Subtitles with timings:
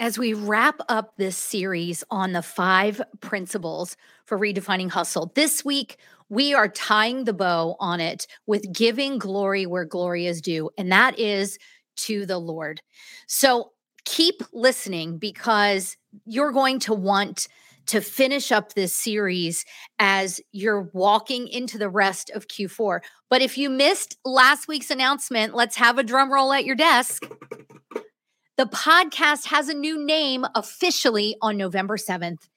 [0.00, 5.98] As we wrap up this series on the five principles for redefining hustle, this week
[6.28, 10.90] we are tying the bow on it with giving glory where glory is due, and
[10.90, 11.58] that is
[11.96, 12.82] to the Lord.
[13.28, 13.70] So
[14.04, 17.46] keep listening because you're going to want
[17.86, 19.64] to finish up this series
[20.00, 23.00] as you're walking into the rest of Q4.
[23.30, 27.24] But if you missed last week's announcement, let's have a drum roll at your desk.
[28.56, 32.48] The podcast has a new name officially on November 7th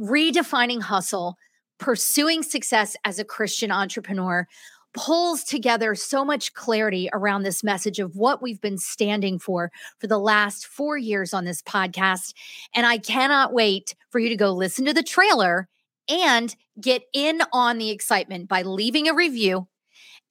[0.00, 1.36] Redefining Hustle,
[1.78, 4.48] Pursuing Success as a Christian Entrepreneur.
[4.94, 10.08] Pulls together so much clarity around this message of what we've been standing for for
[10.08, 12.32] the last four years on this podcast.
[12.74, 15.68] And I cannot wait for you to go listen to the trailer
[16.08, 19.68] and get in on the excitement by leaving a review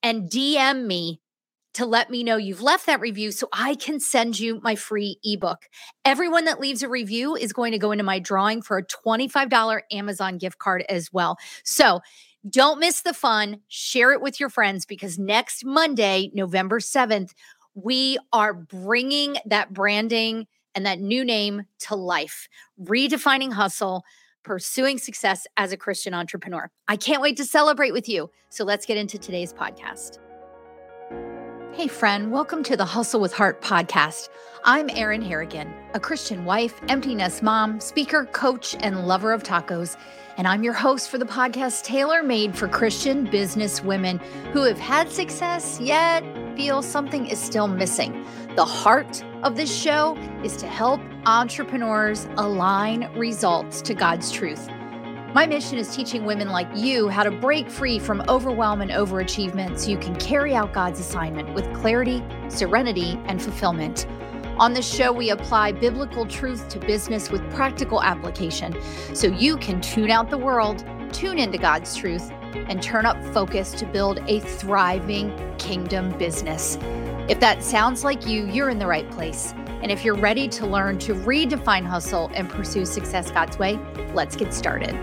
[0.02, 1.22] and DM me
[1.74, 5.18] to let me know you've left that review so I can send you my free
[5.24, 5.68] ebook.
[6.06, 9.82] Everyone that leaves a review is going to go into my drawing for a $25
[9.92, 11.38] Amazon gift card as well.
[11.64, 12.02] So
[12.48, 13.62] don't miss the fun.
[13.68, 17.32] Share it with your friends because next Monday, November 7th,
[17.74, 22.48] we are bringing that branding and that new name to life,
[22.82, 24.04] redefining hustle.
[24.44, 26.70] Pursuing success as a Christian entrepreneur.
[26.90, 28.30] I can't wait to celebrate with you.
[28.50, 30.20] So let's get into today's podcast.
[31.74, 34.30] Hey, friend, welcome to the Hustle with Heart podcast.
[34.64, 39.98] I'm Erin Harrigan, a Christian wife, empty nest mom, speaker, coach, and lover of tacos.
[40.38, 44.20] And I'm your host for the podcast tailor made for Christian business women
[44.54, 46.24] who have had success yet
[46.56, 48.24] feel something is still missing.
[48.56, 54.70] The heart of this show is to help entrepreneurs align results to God's truth.
[55.34, 59.80] My mission is teaching women like you how to break free from overwhelm and overachievement
[59.80, 64.06] so you can carry out God's assignment with clarity, serenity, and fulfillment.
[64.60, 68.80] On this show, we apply biblical truth to business with practical application
[69.16, 73.72] so you can tune out the world, tune into God's truth, and turn up focus
[73.72, 76.78] to build a thriving kingdom business.
[77.28, 79.56] If that sounds like you, you're in the right place.
[79.82, 83.80] And if you're ready to learn to redefine hustle and pursue success God's way,
[84.14, 84.94] let's get started.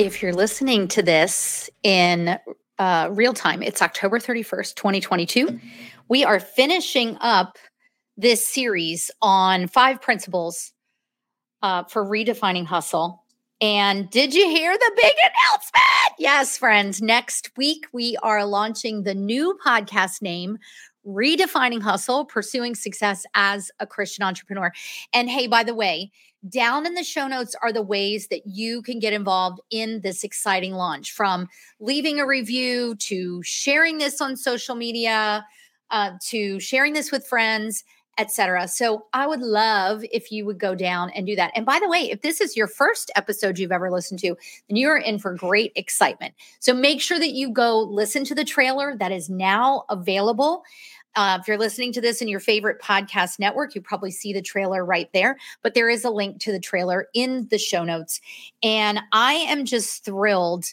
[0.00, 2.38] If you're listening to this in
[2.78, 5.60] uh, real time, it's October 31st, 2022.
[6.08, 7.58] We are finishing up
[8.16, 10.72] this series on five principles
[11.60, 13.24] uh, for redefining hustle.
[13.60, 16.14] And did you hear the big announcement?
[16.18, 17.02] Yes, friends.
[17.02, 20.56] Next week, we are launching the new podcast name,
[21.06, 24.72] Redefining Hustle Pursuing Success as a Christian Entrepreneur.
[25.12, 26.10] And hey, by the way,
[26.48, 30.24] down in the show notes are the ways that you can get involved in this
[30.24, 31.48] exciting launch from
[31.80, 35.44] leaving a review to sharing this on social media
[35.90, 37.84] uh, to sharing this with friends
[38.20, 38.68] etc.
[38.68, 41.52] So I would love if you would go down and do that.
[41.54, 44.36] And by the way, if this is your first episode you've ever listened to,
[44.68, 46.34] then you're in for great excitement.
[46.58, 50.64] So make sure that you go listen to the trailer that is now available.
[51.16, 54.42] Uh, if you're listening to this in your favorite podcast network, you probably see the
[54.42, 58.20] trailer right there, but there is a link to the trailer in the show notes.
[58.62, 60.66] And I am just thrilled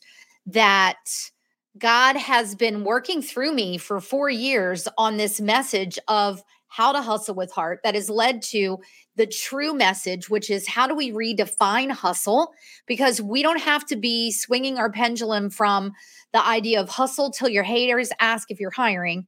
[0.45, 1.31] that
[1.77, 7.01] God has been working through me for four years on this message of how to
[7.01, 8.77] hustle with heart that has led to
[9.15, 12.53] the true message, which is how do we redefine hustle?
[12.85, 15.93] Because we don't have to be swinging our pendulum from
[16.33, 19.25] the idea of hustle till your haters ask if you're hiring.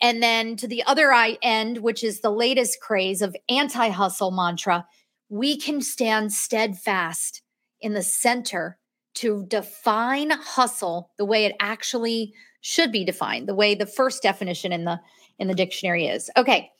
[0.00, 1.12] And then to the other
[1.42, 4.86] end, which is the latest craze of anti hustle mantra,
[5.28, 7.42] we can stand steadfast
[7.80, 8.78] in the center
[9.14, 14.72] to define hustle the way it actually should be defined, the way the first definition
[14.72, 15.00] in the
[15.38, 16.30] in the dictionary is.
[16.36, 16.70] Okay.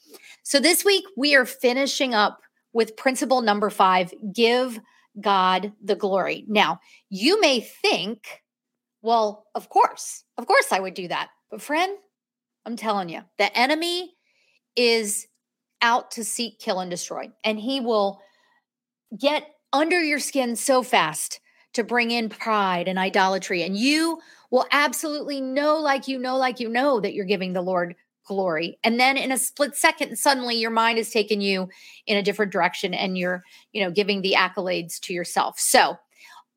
[0.43, 2.40] So this week we are finishing up
[2.72, 4.81] with principle number 5, give
[5.20, 6.44] God the glory.
[6.49, 8.43] Now, you may think,
[9.00, 10.25] well, of course.
[10.37, 11.31] Of course I would do that.
[11.50, 11.96] But friend,
[12.66, 14.14] I'm telling you, the enemy
[14.76, 15.26] is
[15.82, 17.31] out to seek, kill, and destroy.
[17.44, 18.20] And he will
[19.19, 21.40] get under your skin so fast
[21.75, 23.62] to bring in pride and idolatry.
[23.62, 24.19] And you
[24.50, 27.94] will absolutely know, like you know, like you know, that you're giving the Lord
[28.26, 28.78] glory.
[28.82, 31.69] And then in a split second, suddenly your mind has taken you
[32.06, 35.58] in a different direction and you're, you know, giving the accolades to yourself.
[35.58, 35.96] So,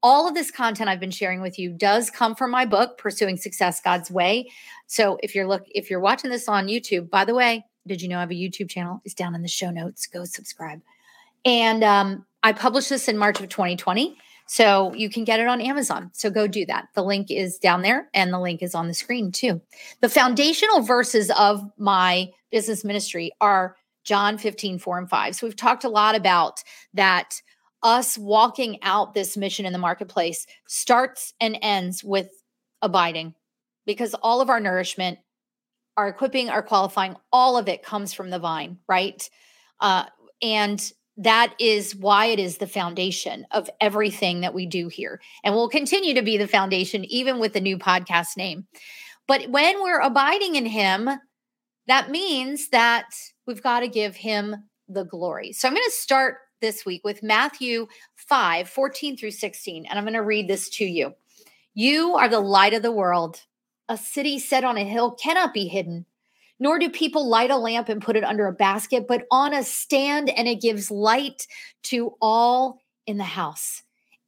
[0.07, 3.35] all of this content I've been sharing with you does come from my book, Pursuing
[3.35, 4.49] Success God's Way.
[4.85, 8.07] So if you're look if you're watching this on YouTube, by the way, did you
[8.07, 9.01] know I have a YouTube channel?
[9.03, 10.07] It's down in the show notes.
[10.07, 10.81] Go subscribe.
[11.43, 14.17] And um, I published this in March of 2020.
[14.45, 16.09] So you can get it on Amazon.
[16.13, 16.87] So go do that.
[16.95, 19.59] The link is down there and the link is on the screen too.
[19.99, 23.75] The foundational verses of my business ministry are
[24.05, 25.35] John 15, 4 and 5.
[25.35, 26.63] So we've talked a lot about
[26.93, 27.41] that
[27.83, 32.29] us walking out this mission in the marketplace starts and ends with
[32.81, 33.33] abiding
[33.85, 35.19] because all of our nourishment,
[35.95, 39.29] our equipping, our qualifying, all of it comes from the vine, right?
[39.79, 40.05] Uh,
[40.41, 45.53] and that is why it is the foundation of everything that we do here and
[45.53, 48.67] will continue to be the foundation even with the new podcast name
[49.27, 51.09] but when we're abiding in him
[51.87, 53.07] that means that
[53.47, 54.55] we've got to give him
[54.87, 59.85] the glory so i'm going to start this week with matthew 5 14 through 16
[59.85, 61.13] and i'm going to read this to you
[61.73, 63.41] you are the light of the world
[63.89, 66.05] a city set on a hill cannot be hidden
[66.59, 69.63] nor do people light a lamp and put it under a basket, but on a
[69.63, 71.47] stand, and it gives light
[71.83, 73.83] to all in the house.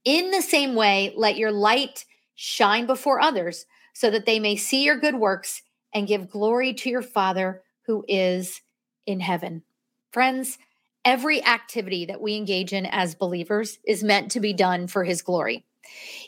[0.05, 2.05] In the same way, let your light
[2.35, 5.61] shine before others so that they may see your good works
[5.93, 8.61] and give glory to your Father who is
[9.05, 9.63] in heaven.
[10.11, 10.57] Friends,
[11.05, 15.21] every activity that we engage in as believers is meant to be done for his
[15.21, 15.65] glory.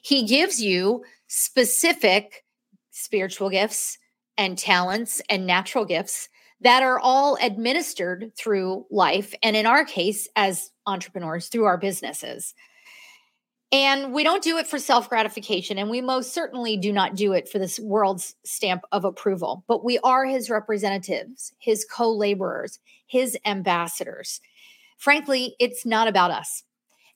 [0.02, 2.44] He gives you specific
[2.92, 3.98] spiritual gifts,
[4.38, 6.30] and talents and natural gifts
[6.62, 9.34] that are all administered through life.
[9.42, 12.54] And in our case, as entrepreneurs, through our businesses.
[13.74, 15.78] And we don't do it for self gratification.
[15.78, 19.64] And we most certainly do not do it for this world's stamp of approval.
[19.68, 24.42] But we are his representatives, his co laborers, his ambassadors.
[25.02, 26.62] Frankly, it's not about us.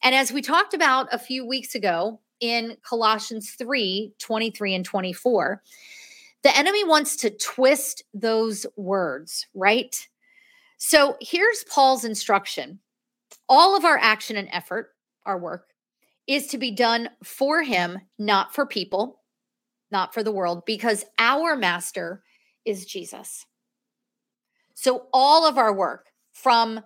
[0.02, 5.62] And as we talked about a few weeks ago in Colossians 3 23 and 24,
[6.42, 9.96] the enemy wants to twist those words, right?
[10.80, 12.80] So here's Paul's instruction
[13.48, 14.96] all of our action and effort,
[15.28, 15.68] our work,
[16.26, 19.22] is to be done for him, not for people,
[19.92, 22.24] not for the world, because our master
[22.66, 23.46] is Jesus.
[24.74, 26.82] So all of our work, from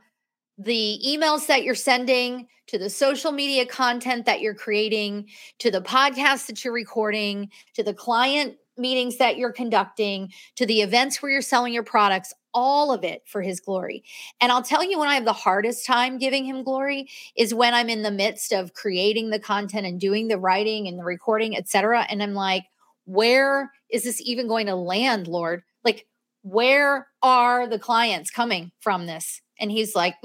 [0.60, 5.28] the emails that you're sending to the social media content that you're creating
[5.58, 10.82] to the podcast that you're recording to the client meetings that you're conducting to the
[10.82, 14.04] events where you're selling your products, all of it for his glory.
[14.42, 17.74] And I'll tell you when I have the hardest time giving him glory is when
[17.74, 21.56] I'm in the midst of creating the content and doing the writing and the recording,
[21.56, 22.06] etc.
[22.10, 22.66] And I'm like,
[23.06, 25.64] where is this even going to land, Lord?
[25.84, 26.06] Like,
[26.42, 29.42] where are the clients coming from this?
[29.60, 30.16] And he's like,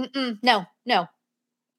[0.43, 1.07] no, no,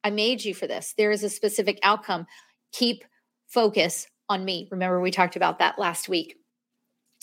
[0.04, 0.94] I made you for this.
[0.98, 2.28] There is a specific outcome.
[2.74, 3.04] Keep
[3.48, 4.68] focus on me.
[4.72, 6.36] Remember, we talked about that last week.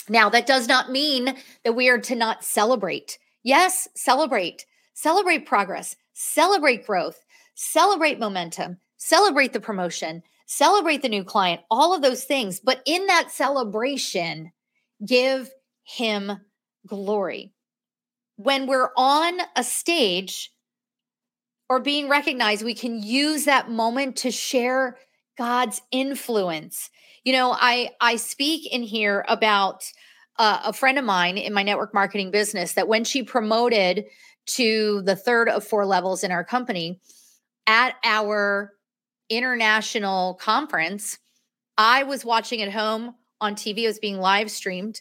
[0.08, 3.18] Now, that does not mean that we are to not celebrate.
[3.44, 7.18] Yes, celebrate, celebrate progress, celebrate growth,
[7.54, 12.60] celebrate momentum, celebrate the promotion, celebrate the new client, all of those things.
[12.60, 14.52] But in that celebration,
[15.06, 15.50] give
[15.84, 16.40] him
[16.86, 17.52] glory.
[18.36, 20.50] When we're on a stage
[21.68, 24.98] or being recognized, we can use that moment to share
[25.38, 26.90] God's influence
[27.24, 29.84] you know, I I speak in here about
[30.38, 34.06] uh, a friend of mine in my network marketing business that when she promoted
[34.44, 37.00] to the third of four levels in our company
[37.66, 38.72] at our
[39.30, 41.18] international conference,
[41.78, 43.84] I was watching at home on TV.
[43.84, 45.00] It was being live streamed.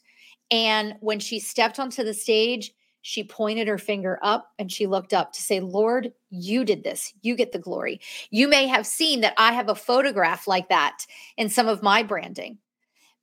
[0.51, 5.13] And when she stepped onto the stage, she pointed her finger up and she looked
[5.13, 7.13] up to say, Lord, you did this.
[7.21, 7.99] You get the glory.
[8.29, 11.05] You may have seen that I have a photograph like that
[11.37, 12.59] in some of my branding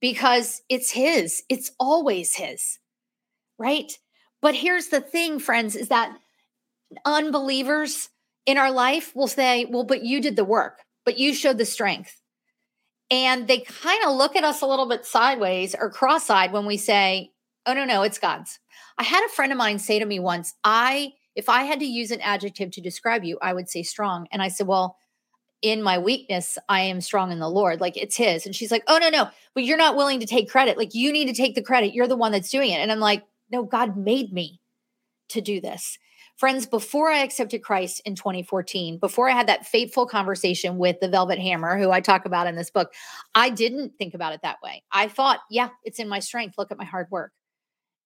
[0.01, 2.79] because it's His, it's always His,
[3.59, 3.93] right?
[4.41, 6.17] But here's the thing, friends, is that
[7.05, 8.09] unbelievers
[8.47, 11.65] in our life will say, Well, but you did the work, but you showed the
[11.65, 12.21] strength.
[13.11, 16.67] And they kind of look at us a little bit sideways or cross eyed when
[16.67, 17.33] we say,
[17.67, 18.59] Oh, no, no, it's God's
[18.99, 21.87] I had a friend of mine say to me once, I, if I had to
[21.87, 24.27] use an adjective to describe you, I would say strong.
[24.33, 24.97] And I said, well,
[25.63, 27.81] in my weakness, I am strong in the Lord.
[27.81, 28.45] Like it's his.
[28.45, 30.77] And she's like, oh, no, no, but you're not willing to take credit.
[30.77, 31.95] Like you need to take the credit.
[31.95, 32.81] You're the one that's doing it.
[32.81, 34.61] And I'm like, no, God made me
[35.29, 35.99] to do this.
[36.39, 41.09] Friends, before I accepted Christ in 2014, before I had that fateful conversation with the
[41.09, 42.95] Velvet Hammer, who I talk about in this book,
[43.35, 44.85] I didn't think about it that way.
[44.93, 46.55] I thought, yeah, it's in my strength.
[46.57, 47.33] Look at my hard work.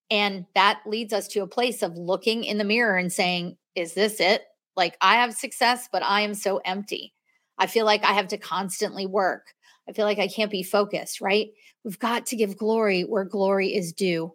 [0.09, 3.93] And that leads us to a place of looking in the mirror and saying, Is
[3.93, 4.41] this it?
[4.75, 7.13] Like, I have success, but I am so empty.
[7.59, 9.53] I feel like I have to constantly work.
[9.87, 11.49] I feel like I can't be focused, right?
[11.83, 14.33] We've got to give glory where glory is due.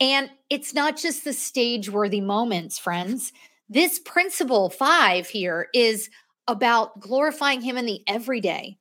[0.00, 3.32] And it's not just the stage worthy moments, friends.
[3.68, 6.10] This principle five here is
[6.48, 8.78] about glorifying Him in the everyday.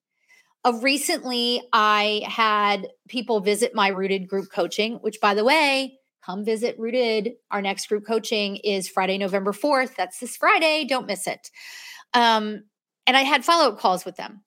[0.63, 6.45] Uh, recently, I had people visit my Rooted group coaching, which, by the way, come
[6.45, 7.33] visit Rooted.
[7.50, 9.95] Our next group coaching is Friday, November 4th.
[9.95, 10.86] That's this Friday.
[10.86, 11.50] Don't miss it.
[12.13, 12.63] Um,
[13.07, 14.43] and I had follow up calls with them.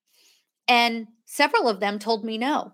[0.69, 2.73] And several of them told me no.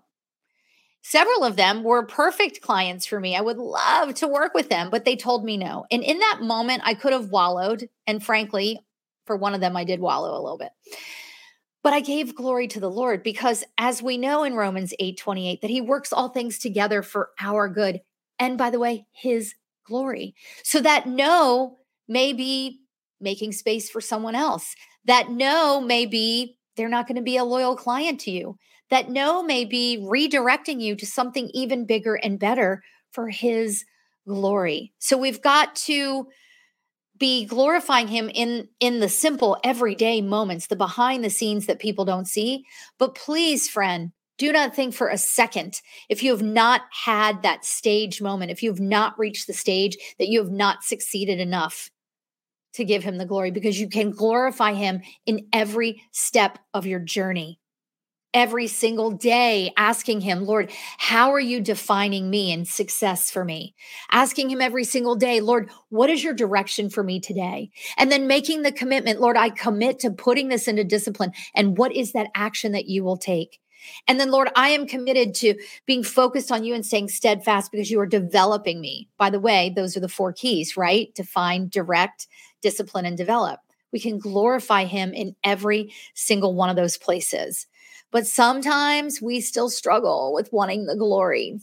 [1.01, 3.35] Several of them were perfect clients for me.
[3.35, 5.85] I would love to work with them, but they told me no.
[5.91, 7.89] And in that moment, I could have wallowed.
[8.05, 8.79] And frankly,
[9.25, 10.71] for one of them, I did wallow a little bit.
[11.83, 15.61] But I gave glory to the Lord because as we know in Romans 8 28,
[15.61, 18.01] that he works all things together for our good.
[18.37, 19.55] And by the way, his
[19.85, 20.35] glory.
[20.63, 21.77] So that no
[22.07, 22.81] may be
[23.19, 24.75] making space for someone else.
[25.05, 28.57] That no may be they're not going to be a loyal client to you.
[28.91, 33.83] That no may be redirecting you to something even bigger and better for his
[34.27, 34.93] glory.
[34.99, 36.27] So we've got to
[37.17, 42.03] be glorifying him in in the simple everyday moments, the behind the scenes that people
[42.03, 42.65] don't see.
[42.97, 47.63] But please, friend, do not think for a second if you have not had that
[47.63, 51.91] stage moment, if you have not reached the stage that you have not succeeded enough
[52.73, 56.99] to give him the glory because you can glorify him in every step of your
[56.99, 57.60] journey.
[58.33, 63.75] Every single day, asking him, Lord, how are you defining me and success for me?
[64.09, 67.71] Asking him every single day, Lord, what is your direction for me today?
[67.97, 71.33] And then making the commitment, Lord, I commit to putting this into discipline.
[71.55, 73.59] And what is that action that you will take?
[74.07, 77.91] And then, Lord, I am committed to being focused on you and staying steadfast because
[77.91, 79.09] you are developing me.
[79.17, 81.13] By the way, those are the four keys, right?
[81.15, 82.27] Define, direct,
[82.61, 83.59] discipline, and develop.
[83.91, 87.67] We can glorify Him in every single one of those places.
[88.11, 91.59] But sometimes we still struggle with wanting the glory.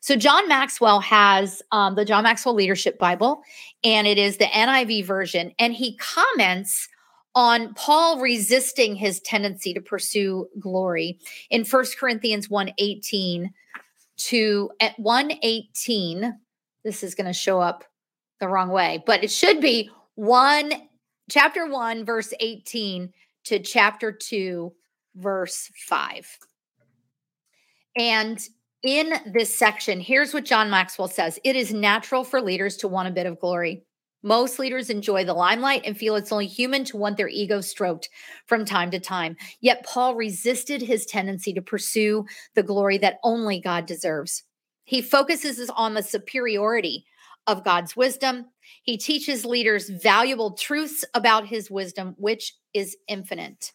[0.00, 3.42] So, John Maxwell has um, the John Maxwell Leadership Bible,
[3.84, 5.52] and it is the NIV version.
[5.58, 6.88] And he comments
[7.34, 11.18] on Paul resisting his tendency to pursue glory
[11.50, 13.50] in First Corinthians 1:18
[14.16, 16.38] to at 118.
[16.82, 17.84] This is going to show up
[18.40, 20.72] the wrong way, but it should be 1
[21.30, 23.12] chapter 1 verse 18
[23.44, 24.72] to chapter 2
[25.18, 26.38] verse 5.
[27.96, 28.40] And
[28.82, 33.08] in this section, here's what John Maxwell says It is natural for leaders to want
[33.08, 33.84] a bit of glory.
[34.22, 38.08] Most leaders enjoy the limelight and feel it's only human to want their ego stroked
[38.46, 39.36] from time to time.
[39.60, 44.42] Yet Paul resisted his tendency to pursue the glory that only God deserves.
[44.84, 47.04] He focuses on the superiority
[47.46, 48.46] of God's wisdom.
[48.82, 53.72] He teaches leaders valuable truths about his wisdom, which is infinite.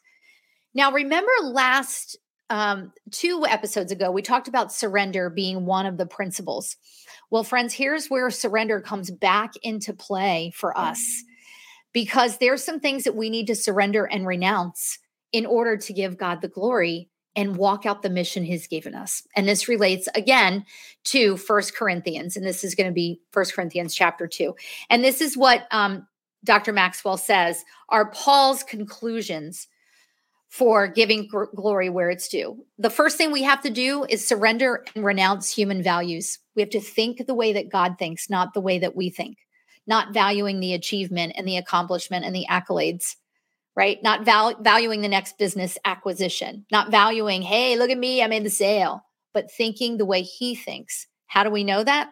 [0.73, 2.17] Now, remember last
[2.49, 6.77] um, two episodes ago, we talked about surrender being one of the principles.
[7.29, 11.23] Well, friends, here's where surrender comes back into play for us
[11.93, 14.99] because there's some things that we need to surrender and renounce
[15.31, 19.23] in order to give God the glory and walk out the mission he's given us.
[19.35, 20.65] And this relates again
[21.05, 24.55] to First Corinthians, and this is going to be First Corinthians chapter 2.
[24.89, 26.07] And this is what um,
[26.43, 26.73] Dr.
[26.73, 29.67] Maxwell says are Paul's conclusions
[30.53, 32.63] for giving gr- glory where it's due.
[32.77, 36.37] The first thing we have to do is surrender and renounce human values.
[36.55, 39.37] We have to think the way that God thinks, not the way that we think,
[39.87, 43.15] not valuing the achievement and the accomplishment and the accolades
[43.75, 43.97] right?
[44.03, 48.45] Not val- valuing the next business acquisition, not valuing, hey, look at me, I made
[48.45, 51.07] the sale, but thinking the way he thinks.
[51.25, 52.11] How do we know that?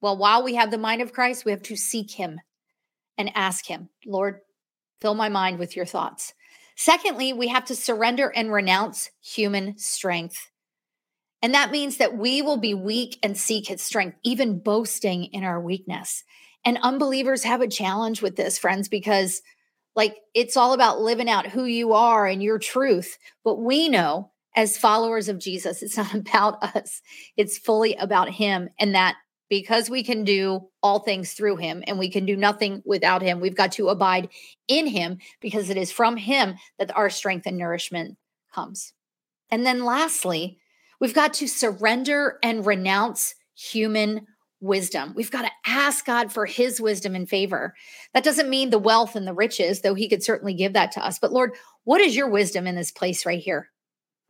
[0.00, 2.40] Well, while we have the mind of Christ, we have to seek him
[3.18, 4.40] and ask him, Lord,
[5.02, 6.32] fill my mind with your thoughts.
[6.80, 10.48] Secondly, we have to surrender and renounce human strength.
[11.42, 15.44] And that means that we will be weak and seek his strength, even boasting in
[15.44, 16.24] our weakness.
[16.64, 19.42] And unbelievers have a challenge with this, friends, because
[19.94, 23.18] like it's all about living out who you are and your truth.
[23.44, 27.02] But we know as followers of Jesus, it's not about us,
[27.36, 28.70] it's fully about Him.
[28.78, 29.16] And that
[29.50, 33.40] because we can do all things through Him and we can do nothing without Him,
[33.40, 34.30] we've got to abide
[34.68, 38.16] in Him because it is from Him that our strength and nourishment
[38.54, 38.94] comes.
[39.50, 40.58] And then lastly,
[41.00, 44.26] we've got to surrender and renounce human
[44.60, 45.12] wisdom.
[45.16, 47.74] We've got to ask God for his wisdom and favor.
[48.14, 51.04] That doesn't mean the wealth and the riches, though he could certainly give that to
[51.04, 51.18] us.
[51.18, 51.52] But Lord,
[51.84, 53.70] what is your wisdom in this place right here?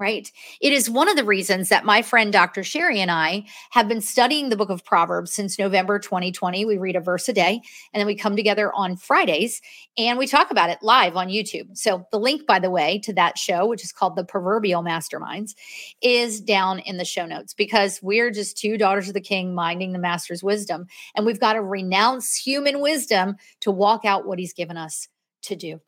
[0.01, 0.33] Right?
[0.63, 2.65] It is one of the reasons that my friend Dr.
[2.65, 6.65] Sherry and I have been studying the book of Proverbs since November 2020.
[6.65, 7.61] We read a verse a day
[7.93, 9.61] and then we come together on Fridays
[9.99, 11.77] and we talk about it live on YouTube.
[11.77, 15.55] So, the link, by the way, to that show, which is called The Proverbial Masterminds,
[16.01, 19.93] is down in the show notes because we're just two daughters of the king minding
[19.93, 20.87] the master's wisdom.
[21.15, 25.09] And we've got to renounce human wisdom to walk out what he's given us
[25.43, 25.81] to do.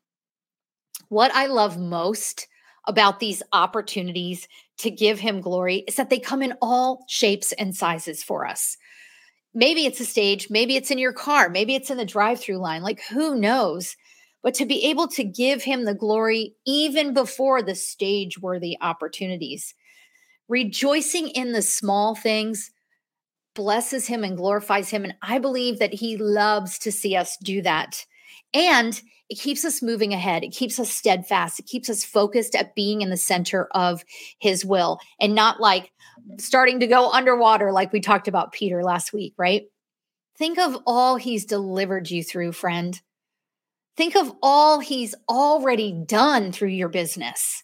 [1.09, 2.47] What I love most
[2.87, 4.47] about these opportunities
[4.77, 8.77] to give him glory is that they come in all shapes and sizes for us.
[9.53, 12.57] Maybe it's a stage, maybe it's in your car, maybe it's in the drive through
[12.57, 13.95] line, like who knows?
[14.41, 19.73] But to be able to give him the glory even before the stage worthy opportunities,
[20.49, 22.71] rejoicing in the small things
[23.55, 25.03] blesses him and glorifies him.
[25.03, 28.05] And I believe that he loves to see us do that.
[28.53, 30.43] And it keeps us moving ahead.
[30.43, 31.59] It keeps us steadfast.
[31.59, 34.03] It keeps us focused at being in the center of
[34.39, 35.91] his will and not like
[36.37, 39.63] starting to go underwater, like we talked about Peter last week, right?
[40.37, 42.99] Think of all he's delivered you through, friend.
[43.95, 47.63] Think of all he's already done through your business,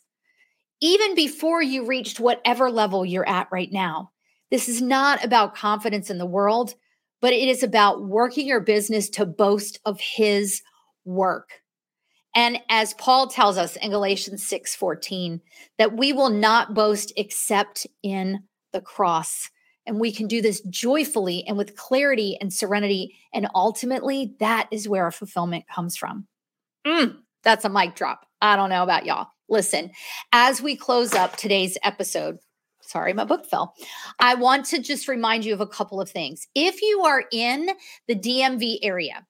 [0.80, 4.12] even before you reached whatever level you're at right now.
[4.52, 6.76] This is not about confidence in the world,
[7.22, 10.62] but it is about working your business to boast of his
[11.06, 11.62] work.
[12.36, 15.42] And as Paul tells us in Galatians 6 14,
[15.78, 19.50] that we will not boast except in the cross.
[19.86, 23.16] And we can do this joyfully and with clarity and serenity.
[23.34, 26.28] And ultimately, that is where our fulfillment comes from.
[26.86, 28.28] Mm, that's a mic drop.
[28.42, 29.28] I don't know about y'all.
[29.50, 29.90] Listen,
[30.32, 32.38] as we close up today's episode,
[32.82, 33.74] sorry, my book fell.
[34.20, 36.48] I want to just remind you of a couple of things.
[36.54, 37.70] If you are in
[38.08, 39.26] the DMV area,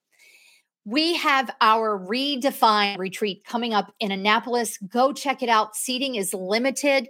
[0.89, 4.79] we have our redefined retreat coming up in Annapolis.
[4.79, 5.75] Go check it out.
[5.75, 7.08] Seating is limited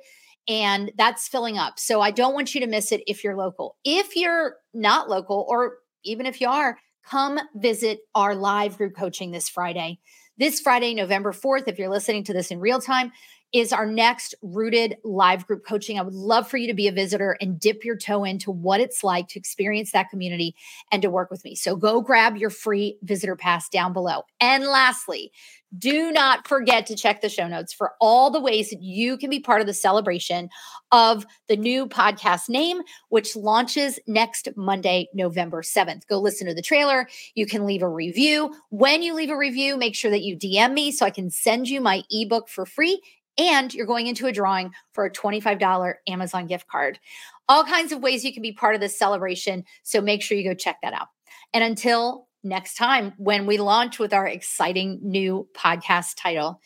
[0.50, 1.80] and that's filling up.
[1.80, 3.78] So I don't want you to miss it if you're local.
[3.86, 9.32] If you're not local, or even if you are, come visit our live group coaching
[9.32, 10.00] this Friday.
[10.38, 13.14] This Friday, November 4th, if you're listening to this in real time,
[13.54, 15.98] is our next rooted live group coaching.
[15.98, 18.80] I would love for you to be a visitor and dip your toe into what
[18.80, 20.56] it's like to experience that community
[20.92, 21.56] and to work with me.
[21.56, 24.24] So go grab your free visitor pass down below.
[24.40, 25.32] And lastly,
[25.78, 29.30] do not forget to check the show notes for all the ways that you can
[29.30, 30.50] be part of the celebration
[30.92, 36.08] of the new podcast name, which launches next Monday, November 7th.
[36.08, 37.08] Go listen to the trailer.
[37.36, 38.56] You can leave a review.
[38.70, 41.70] When you leave a review, make sure that you DM me so I can send
[41.70, 43.00] you my ebook for free
[43.40, 47.00] and you're going into a drawing for a $25 Amazon gift card.
[47.48, 49.64] All kinds of ways you can be part of this celebration.
[49.84, 51.08] So make sure you go check that out.
[51.54, 56.60] And until next time, when we launch with our exciting new podcast title,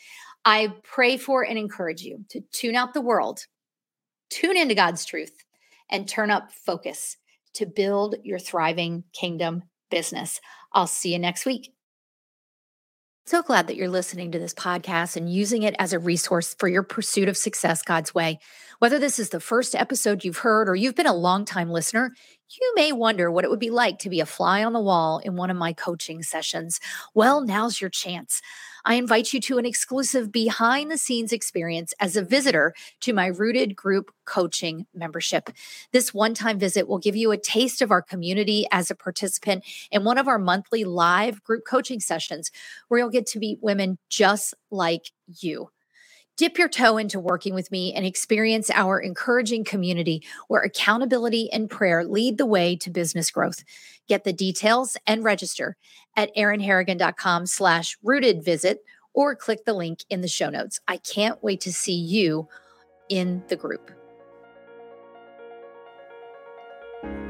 [0.45, 3.45] I pray for and encourage you to tune out the world,
[4.29, 5.33] tune into God's truth,
[5.89, 7.17] and turn up focus
[7.53, 10.41] to build your thriving kingdom business.
[10.73, 11.72] I'll see you next week.
[13.25, 16.67] So glad that you're listening to this podcast and using it as a resource for
[16.67, 18.37] your pursuit of success God's way.
[18.79, 22.11] Whether this is the first episode you've heard or you've been a longtime listener,
[22.49, 25.19] you may wonder what it would be like to be a fly on the wall
[25.19, 26.81] in one of my coaching sessions.
[27.13, 28.41] Well, now's your chance.
[28.85, 33.27] I invite you to an exclusive behind the scenes experience as a visitor to my
[33.27, 35.49] Rooted Group Coaching membership.
[35.93, 39.63] This one time visit will give you a taste of our community as a participant
[39.91, 42.51] in one of our monthly live group coaching sessions
[42.89, 45.69] where you'll get to meet women just like you.
[46.35, 51.69] Dip your toe into working with me and experience our encouraging community where accountability and
[51.69, 53.63] prayer lead the way to business growth.
[54.07, 55.77] Get the details and register
[56.15, 58.79] at erinharrigan.com slash rooted visit
[59.13, 60.79] or click the link in the show notes.
[60.87, 62.47] I can't wait to see you
[63.09, 63.91] in the group.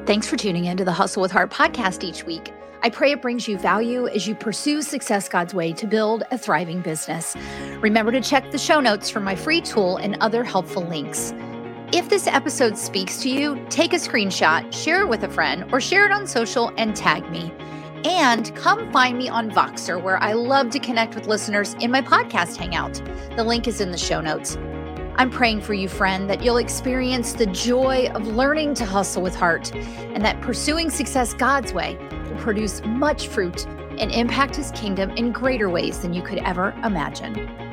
[0.05, 2.51] Thanks for tuning in to the Hustle with Heart podcast each week.
[2.81, 6.37] I pray it brings you value as you pursue success God's way to build a
[6.37, 7.37] thriving business.
[7.79, 11.33] Remember to check the show notes for my free tool and other helpful links.
[11.93, 15.79] If this episode speaks to you, take a screenshot, share it with a friend, or
[15.79, 17.53] share it on social and tag me.
[18.03, 22.01] And come find me on Voxer, where I love to connect with listeners in my
[22.01, 23.01] podcast hangout.
[23.37, 24.57] The link is in the show notes.
[25.15, 29.35] I'm praying for you, friend, that you'll experience the joy of learning to hustle with
[29.35, 31.97] heart and that pursuing success God's way
[32.29, 36.71] will produce much fruit and impact his kingdom in greater ways than you could ever
[36.83, 37.72] imagine.